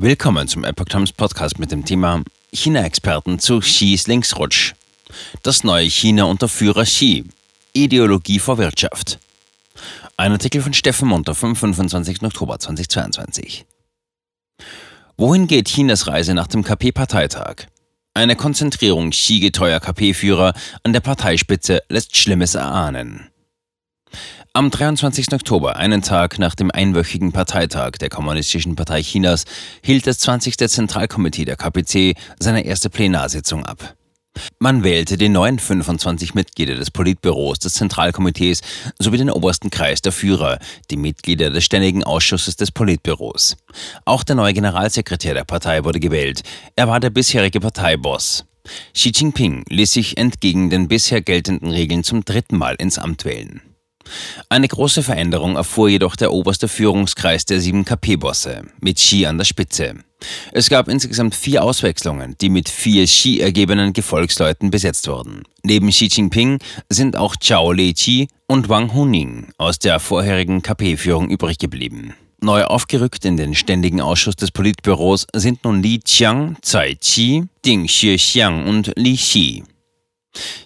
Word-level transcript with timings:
Willkommen 0.00 0.46
zum 0.46 0.62
Epoch 0.62 0.84
Times 0.84 1.10
Podcast 1.10 1.58
mit 1.58 1.72
dem 1.72 1.84
Thema 1.84 2.22
China-Experten 2.52 3.40
zu 3.40 3.58
Xis 3.58 4.06
Linksrutsch. 4.06 4.74
Das 5.42 5.64
neue 5.64 5.90
China 5.90 6.26
unter 6.26 6.46
Führer 6.46 6.84
Xi. 6.84 7.24
Ideologie 7.72 8.38
vor 8.38 8.58
Wirtschaft. 8.58 9.18
Ein 10.16 10.30
Artikel 10.30 10.62
von 10.62 10.72
Steffen 10.72 11.08
Munter 11.08 11.34
vom 11.34 11.56
25. 11.56 12.22
Oktober 12.22 12.60
2022. 12.60 13.66
Wohin 15.16 15.48
geht 15.48 15.66
Chinas 15.66 16.06
Reise 16.06 16.32
nach 16.32 16.46
dem 16.46 16.62
KP-Parteitag? 16.62 17.66
Eine 18.14 18.36
Konzentrierung 18.36 19.10
Xi-getreuer 19.10 19.80
KP-Führer 19.80 20.52
an 20.84 20.92
der 20.92 21.00
Parteispitze 21.00 21.82
lässt 21.88 22.16
Schlimmes 22.16 22.54
erahnen. 22.54 23.30
Am 24.54 24.70
23. 24.70 25.32
Oktober, 25.34 25.76
einen 25.76 26.02
Tag 26.02 26.38
nach 26.38 26.54
dem 26.54 26.70
einwöchigen 26.70 27.32
Parteitag 27.32 27.92
der 28.00 28.08
Kommunistischen 28.08 28.76
Partei 28.76 29.02
Chinas, 29.02 29.44
hielt 29.82 30.06
das 30.06 30.18
20. 30.20 30.56
Zentralkomitee 30.56 31.44
der 31.44 31.56
KPC 31.56 32.16
seine 32.40 32.64
erste 32.64 32.88
Plenarsitzung 32.90 33.64
ab. 33.64 33.94
Man 34.58 34.84
wählte 34.84 35.16
die 35.16 35.28
neuen 35.28 35.58
25 35.58 36.34
Mitglieder 36.34 36.76
des 36.76 36.90
Politbüros 36.90 37.58
des 37.58 37.74
Zentralkomitees 37.74 38.62
sowie 38.98 39.18
den 39.18 39.30
obersten 39.30 39.70
Kreis 39.70 40.00
der 40.00 40.12
Führer, 40.12 40.58
die 40.90 40.96
Mitglieder 40.96 41.50
des 41.50 41.64
Ständigen 41.64 42.02
Ausschusses 42.02 42.56
des 42.56 42.70
Politbüros. 42.70 43.56
Auch 44.06 44.24
der 44.24 44.36
neue 44.36 44.54
Generalsekretär 44.54 45.34
der 45.34 45.44
Partei 45.44 45.84
wurde 45.84 46.00
gewählt. 46.00 46.42
Er 46.74 46.88
war 46.88 47.00
der 47.00 47.10
bisherige 47.10 47.60
Parteiboss. 47.60 48.44
Xi 48.94 49.12
Jinping 49.14 49.64
ließ 49.68 49.92
sich 49.92 50.16
entgegen 50.16 50.70
den 50.70 50.88
bisher 50.88 51.20
geltenden 51.20 51.70
Regeln 51.70 52.02
zum 52.02 52.24
dritten 52.24 52.56
Mal 52.56 52.74
ins 52.76 52.98
Amt 52.98 53.24
wählen. 53.24 53.62
Eine 54.48 54.68
große 54.68 55.02
Veränderung 55.02 55.56
erfuhr 55.56 55.88
jedoch 55.88 56.16
der 56.16 56.32
oberste 56.32 56.68
Führungskreis 56.68 57.44
der 57.44 57.60
sieben 57.60 57.84
KP-Bosse, 57.84 58.62
mit 58.80 58.96
Xi 58.96 59.26
an 59.26 59.38
der 59.38 59.44
Spitze. 59.44 59.94
Es 60.52 60.68
gab 60.68 60.88
insgesamt 60.88 61.34
vier 61.34 61.62
Auswechslungen, 61.62 62.36
die 62.40 62.48
mit 62.48 62.68
vier 62.68 63.04
Xi 63.04 63.40
ergebenen 63.40 63.92
Gefolgsleuten 63.92 64.70
besetzt 64.70 65.06
wurden. 65.08 65.42
Neben 65.62 65.90
Xi 65.90 66.08
Jinping 66.10 66.58
sind 66.88 67.16
auch 67.16 67.36
Zhao 67.36 67.72
Leqi 67.72 68.28
und 68.46 68.68
Wang 68.68 68.92
Huning 68.94 69.52
aus 69.58 69.78
der 69.78 70.00
vorherigen 70.00 70.62
KP-Führung 70.62 71.30
übrig 71.30 71.58
geblieben. 71.58 72.14
Neu 72.40 72.64
aufgerückt 72.64 73.24
in 73.24 73.36
den 73.36 73.54
Ständigen 73.54 74.00
Ausschuss 74.00 74.36
des 74.36 74.52
Politbüros 74.52 75.26
sind 75.34 75.64
nun 75.64 75.82
Li 75.82 75.98
Qiang, 75.98 76.56
Tsai 76.62 76.94
Qi, 76.94 77.44
Ding 77.66 77.86
Xuexiang 77.86 78.66
und 78.66 78.92
Li 78.96 79.16
Xi. 79.16 79.64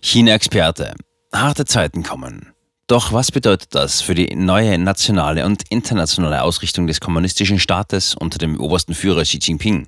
China-Experte. 0.03 0.95
Harte 1.33 1.65
Zeiten 1.65 2.03
kommen. 2.03 2.52
Doch 2.93 3.11
was 3.11 3.33
bedeutet 3.33 3.75
das 3.75 4.03
für 4.03 4.15
die 4.15 4.37
neue 4.37 4.77
nationale 4.77 5.47
und 5.47 5.63
internationale 5.71 6.43
Ausrichtung 6.43 6.87
des 6.87 7.01
kommunistischen 7.01 7.59
Staates 7.59 8.15
unter 8.15 8.37
dem 8.37 8.61
obersten 8.61 8.93
Führer 8.93 9.23
Xi 9.23 9.39
Jinping? 9.41 9.87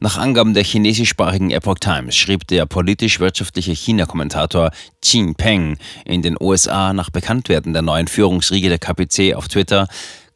Nach 0.00 0.18
Angaben 0.18 0.52
der 0.52 0.62
chinesischsprachigen 0.62 1.50
Epoch 1.50 1.78
Times 1.78 2.14
schrieb 2.14 2.46
der 2.48 2.66
politisch-wirtschaftliche 2.66 3.72
China-Kommentator 3.72 4.70
Qin 5.00 5.34
Peng 5.34 5.78
in 6.04 6.20
den 6.20 6.36
USA 6.38 6.92
nach 6.92 7.08
Bekanntwerden 7.08 7.72
der 7.72 7.80
neuen 7.80 8.06
Führungsriege 8.06 8.68
der 8.68 8.80
KPC 8.80 9.34
auf 9.34 9.48
Twitter, 9.48 9.88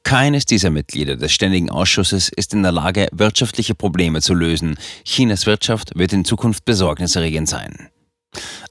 keines 0.02 0.46
dieser 0.46 0.70
Mitglieder 0.70 1.16
des 1.16 1.32
Ständigen 1.32 1.68
Ausschusses 1.68 2.30
ist 2.34 2.54
in 2.54 2.62
der 2.62 2.72
Lage, 2.72 3.08
wirtschaftliche 3.12 3.74
Probleme 3.74 4.22
zu 4.22 4.32
lösen. 4.32 4.78
Chinas 5.04 5.44
Wirtschaft 5.44 5.90
wird 5.98 6.14
in 6.14 6.24
Zukunft 6.24 6.64
besorgniserregend 6.64 7.46
sein. 7.46 7.90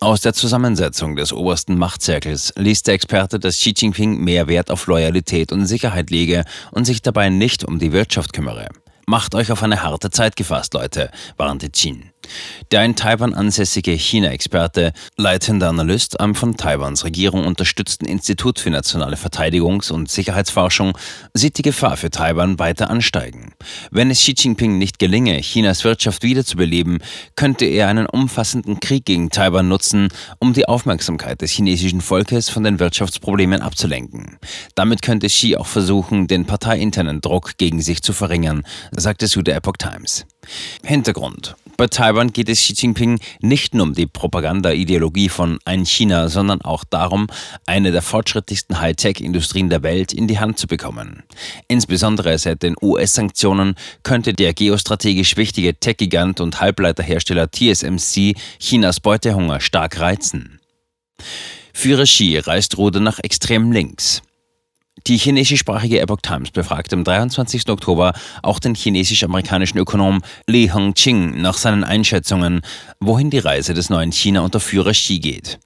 Aus 0.01 0.21
der 0.21 0.33
Zusammensetzung 0.33 1.17
des 1.17 1.33
obersten 1.33 1.77
Machtzirkels 1.77 2.53
liest 2.55 2.87
der 2.87 2.93
Experte, 2.93 3.37
dass 3.37 3.57
Xi 3.57 3.73
Jinping 3.75 4.23
mehr 4.23 4.47
Wert 4.47 4.71
auf 4.71 4.87
Loyalität 4.87 5.51
und 5.51 5.65
Sicherheit 5.65 6.09
lege 6.09 6.45
und 6.71 6.85
sich 6.85 7.01
dabei 7.01 7.27
nicht 7.27 7.65
um 7.65 7.79
die 7.79 7.91
Wirtschaft 7.91 8.31
kümmere. 8.31 8.69
Macht 9.07 9.35
euch 9.35 9.51
auf 9.51 9.61
eine 9.61 9.83
harte 9.83 10.09
Zeit 10.09 10.37
gefasst, 10.37 10.73
Leute, 10.73 11.11
warnte 11.35 11.69
Qin. 11.69 12.11
Der 12.71 12.83
in 12.85 12.95
Taiwan 12.95 13.33
ansässige 13.33 13.91
China-Experte, 13.91 14.93
leitender 15.17 15.69
Analyst 15.69 16.19
am 16.19 16.35
von 16.35 16.57
Taiwans 16.57 17.03
Regierung 17.03 17.45
unterstützten 17.45 18.05
Institut 18.05 18.59
für 18.59 18.69
nationale 18.69 19.15
Verteidigungs- 19.15 19.91
und 19.91 20.09
Sicherheitsforschung, 20.09 20.97
sieht 21.33 21.57
die 21.57 21.63
Gefahr 21.63 21.97
für 21.97 22.09
Taiwan 22.09 22.59
weiter 22.59 22.89
ansteigen. 22.89 23.53
Wenn 23.91 24.11
es 24.11 24.19
Xi 24.19 24.35
Jinping 24.37 24.77
nicht 24.77 24.99
gelinge, 24.99 25.39
Chinas 25.41 25.83
Wirtschaft 25.83 26.23
wiederzubeleben, 26.23 26.99
könnte 27.35 27.65
er 27.65 27.87
einen 27.87 28.05
umfassenden 28.05 28.79
Krieg 28.79 29.05
gegen 29.05 29.29
Taiwan 29.29 29.67
nutzen, 29.67 30.09
um 30.39 30.53
die 30.53 30.67
Aufmerksamkeit 30.67 31.41
des 31.41 31.51
chinesischen 31.51 32.01
Volkes 32.01 32.49
von 32.49 32.63
den 32.63 32.79
Wirtschaftsproblemen 32.79 33.61
abzulenken. 33.61 34.37
Damit 34.75 35.01
könnte 35.01 35.27
Xi 35.27 35.55
auch 35.55 35.67
versuchen, 35.67 36.27
den 36.27 36.45
parteiinternen 36.45 37.21
Druck 37.21 37.57
gegen 37.57 37.81
sich 37.81 38.01
zu 38.01 38.13
verringern, 38.13 38.63
sagte 38.91 39.27
Su 39.27 39.41
der 39.41 39.55
Epoch 39.55 39.77
Times. 39.77 40.25
Hintergrund. 40.83 41.55
Bei 41.79 41.87
Taiwan 41.87 42.33
geht 42.33 42.49
es 42.49 42.59
Xi 42.59 42.73
Jinping 42.73 43.21
nicht 43.39 43.73
nur 43.73 43.85
um 43.85 43.93
die 43.93 44.05
Propaganda-Ideologie 44.05 45.29
von 45.29 45.59
Ein 45.63 45.85
China, 45.85 46.27
sondern 46.27 46.61
auch 46.61 46.83
darum, 46.83 47.27
eine 47.65 47.93
der 47.93 48.01
fortschrittlichsten 48.01 48.81
Hightech-Industrien 48.81 49.69
der 49.69 49.81
Welt 49.81 50.11
in 50.11 50.27
die 50.27 50.39
Hand 50.39 50.59
zu 50.59 50.67
bekommen. 50.67 51.23
Insbesondere 51.69 52.37
seit 52.37 52.63
den 52.63 52.75
US-Sanktionen 52.81 53.75
könnte 54.03 54.33
der 54.33 54.53
geostrategisch 54.53 55.37
wichtige 55.37 55.73
Tech-Gigant 55.73 56.41
und 56.41 56.59
Halbleiterhersteller 56.59 57.49
TSMC 57.49 58.35
Chinas 58.59 58.99
Beutehunger 58.99 59.61
stark 59.61 60.01
reizen. 60.01 60.59
Führer 61.73 62.03
Xi 62.03 62.39
reist 62.39 62.77
Ruder 62.77 62.99
nach 62.99 63.19
extrem 63.19 63.71
links. 63.71 64.21
Die 65.07 65.17
chinesischsprachige 65.17 65.99
Epoch 66.01 66.21
Times 66.21 66.51
befragte 66.51 66.95
am 66.95 67.03
23. 67.03 67.69
Oktober 67.69 68.13
auch 68.43 68.59
den 68.59 68.75
chinesisch-amerikanischen 68.75 69.77
Ökonom 69.77 70.21
Li 70.47 70.69
Hongqing 70.69 71.41
nach 71.41 71.57
seinen 71.57 71.83
Einschätzungen, 71.83 72.61
wohin 72.99 73.29
die 73.29 73.39
Reise 73.39 73.73
des 73.73 73.89
neuen 73.89 74.11
China 74.11 74.41
unter 74.41 74.59
Führer 74.59 74.91
Xi 74.91 75.19
geht. 75.19 75.59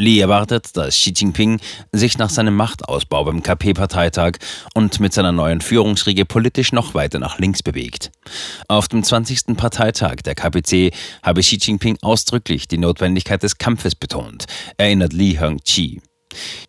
Li 0.00 0.18
erwartet, 0.18 0.76
dass 0.76 0.94
Xi 0.94 1.12
Jinping 1.14 1.60
sich 1.92 2.16
nach 2.16 2.30
seinem 2.30 2.56
Machtausbau 2.56 3.24
beim 3.24 3.42
KP-Parteitag 3.42 4.38
und 4.74 4.98
mit 4.98 5.12
seiner 5.12 5.30
neuen 5.30 5.60
Führungsriege 5.60 6.24
politisch 6.24 6.72
noch 6.72 6.94
weiter 6.94 7.18
nach 7.18 7.38
links 7.38 7.62
bewegt. 7.62 8.10
Auf 8.66 8.88
dem 8.88 9.04
20. 9.04 9.56
Parteitag 9.56 10.16
der 10.24 10.34
KPC 10.34 10.92
habe 11.22 11.42
Xi 11.42 11.58
Jinping 11.60 11.98
ausdrücklich 12.00 12.66
die 12.66 12.78
Notwendigkeit 12.78 13.42
des 13.42 13.58
Kampfes 13.58 13.94
betont, 13.94 14.46
erinnert 14.78 15.12
Li 15.12 15.36
Hongqi. 15.38 16.00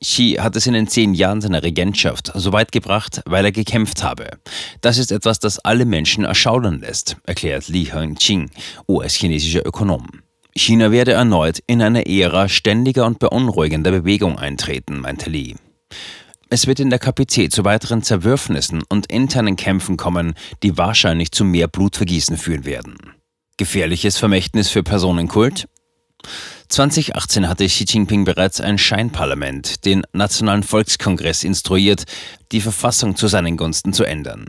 Xi 0.01 0.37
hat 0.39 0.55
es 0.55 0.67
in 0.67 0.73
den 0.73 0.87
zehn 0.87 1.13
Jahren 1.13 1.41
seiner 1.41 1.63
Regentschaft 1.63 2.31
so 2.33 2.53
weit 2.53 2.71
gebracht, 2.71 3.21
weil 3.25 3.45
er 3.45 3.51
gekämpft 3.51 4.03
habe. 4.03 4.29
Das 4.81 4.97
ist 4.97 5.11
etwas, 5.11 5.39
das 5.39 5.59
alle 5.59 5.85
Menschen 5.85 6.23
erschaudern 6.23 6.79
lässt, 6.79 7.17
erklärt 7.25 7.67
Li 7.67 7.85
Hengqing, 7.85 8.49
US-chinesischer 8.87 9.65
Ökonom. 9.65 10.07
China 10.55 10.91
werde 10.91 11.13
erneut 11.13 11.59
in 11.67 11.81
eine 11.81 12.05
Ära 12.07 12.49
ständiger 12.49 13.05
und 13.05 13.19
beunruhigender 13.19 13.91
Bewegung 13.91 14.37
eintreten, 14.37 14.99
meinte 14.99 15.29
Li. 15.29 15.55
Es 16.49 16.67
wird 16.67 16.81
in 16.81 16.89
der 16.89 16.99
KPC 16.99 17.49
zu 17.49 17.63
weiteren 17.63 18.03
Zerwürfnissen 18.03 18.83
und 18.89 19.09
internen 19.09 19.55
Kämpfen 19.55 19.95
kommen, 19.95 20.33
die 20.63 20.77
wahrscheinlich 20.77 21.31
zu 21.31 21.45
mehr 21.45 21.69
Blutvergießen 21.69 22.35
führen 22.35 22.65
werden. 22.65 22.97
Gefährliches 23.55 24.17
Vermächtnis 24.17 24.69
für 24.69 24.83
Personenkult? 24.83 25.69
2018 26.71 27.49
hatte 27.49 27.65
Xi 27.65 27.83
Jinping 27.85 28.23
bereits 28.23 28.61
ein 28.61 28.77
Scheinparlament, 28.77 29.83
den 29.83 30.03
Nationalen 30.13 30.63
Volkskongress, 30.63 31.43
instruiert, 31.43 32.05
die 32.53 32.61
Verfassung 32.61 33.17
zu 33.17 33.27
seinen 33.27 33.57
Gunsten 33.57 33.91
zu 33.91 34.05
ändern. 34.05 34.45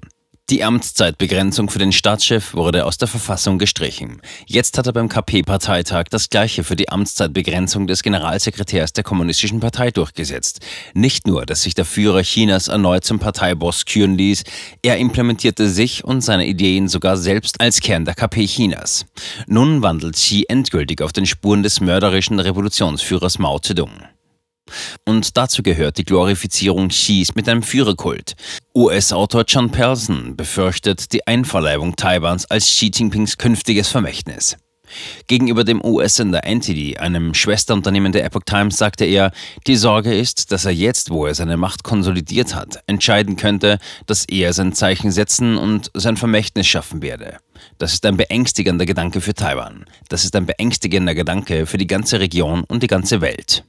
Die 0.50 0.64
Amtszeitbegrenzung 0.64 1.70
für 1.70 1.78
den 1.78 1.92
Staatschef 1.92 2.52
wurde 2.52 2.84
aus 2.84 2.98
der 2.98 3.08
Verfassung 3.08 3.58
gestrichen. 3.58 4.20
Jetzt 4.44 4.76
hat 4.76 4.86
er 4.86 4.92
beim 4.92 5.08
KP-Parteitag 5.08 6.06
das 6.10 6.28
gleiche 6.28 6.62
für 6.62 6.76
die 6.76 6.90
Amtszeitbegrenzung 6.90 7.86
des 7.86 8.02
Generalsekretärs 8.02 8.92
der 8.92 9.02
Kommunistischen 9.02 9.60
Partei 9.60 9.90
durchgesetzt. 9.92 10.60
Nicht 10.92 11.26
nur, 11.26 11.46
dass 11.46 11.62
sich 11.62 11.74
der 11.74 11.86
Führer 11.86 12.22
Chinas 12.22 12.68
erneut 12.68 13.04
zum 13.04 13.18
Parteiboss 13.18 13.86
küren 13.86 14.18
ließ, 14.18 14.42
er 14.82 14.98
implementierte 14.98 15.70
sich 15.70 16.04
und 16.04 16.20
seine 16.20 16.46
Ideen 16.46 16.86
sogar 16.88 17.16
selbst 17.16 17.60
als 17.60 17.80
Kern 17.80 18.04
der 18.04 18.14
KP 18.14 18.46
Chinas. 18.46 19.06
Nun 19.46 19.80
wandelt 19.80 20.16
Xi 20.16 20.44
endgültig 20.48 21.00
auf 21.00 21.12
den 21.12 21.24
Spuren 21.24 21.62
des 21.62 21.80
mörderischen 21.80 22.38
Revolutionsführers 22.40 23.38
Mao 23.38 23.58
Zedong. 23.58 24.02
Und 25.04 25.36
dazu 25.36 25.62
gehört 25.62 25.98
die 25.98 26.04
Glorifizierung 26.04 26.88
Xis 26.88 27.34
mit 27.34 27.48
einem 27.48 27.62
Führerkult. 27.62 28.34
US-Autor 28.74 29.44
John 29.46 29.70
Pelson 29.70 30.36
befürchtet 30.36 31.12
die 31.12 31.26
Einverleibung 31.26 31.96
Taiwans 31.96 32.50
als 32.50 32.66
Xi 32.66 32.90
Jinpings 32.94 33.38
künftiges 33.38 33.88
Vermächtnis. 33.88 34.56
Gegenüber 35.26 35.64
dem 35.64 35.84
US-Sender 35.84 36.44
Entity, 36.44 36.96
einem 36.96 37.34
Schwesterunternehmen 37.34 38.12
der 38.12 38.24
Epoch 38.24 38.42
Times, 38.44 38.76
sagte 38.76 39.04
er, 39.04 39.32
die 39.66 39.76
Sorge 39.76 40.14
ist, 40.14 40.52
dass 40.52 40.64
er 40.64 40.72
jetzt, 40.72 41.10
wo 41.10 41.26
er 41.26 41.34
seine 41.34 41.56
Macht 41.56 41.84
konsolidiert 41.84 42.54
hat, 42.54 42.80
entscheiden 42.86 43.36
könnte, 43.36 43.78
dass 44.06 44.24
er 44.26 44.52
sein 44.52 44.72
Zeichen 44.72 45.10
setzen 45.10 45.56
und 45.56 45.90
sein 45.94 46.16
Vermächtnis 46.16 46.66
schaffen 46.66 47.02
werde. 47.02 47.38
Das 47.78 47.94
ist 47.94 48.04
ein 48.06 48.16
beängstigender 48.16 48.86
Gedanke 48.86 49.20
für 49.20 49.34
Taiwan. 49.34 49.86
Das 50.08 50.24
ist 50.24 50.34
ein 50.36 50.46
beängstigender 50.46 51.14
Gedanke 51.14 51.66
für 51.66 51.78
die 51.78 51.86
ganze 51.86 52.20
Region 52.20 52.64
und 52.64 52.82
die 52.82 52.88
ganze 52.88 53.20
Welt. 53.20 53.64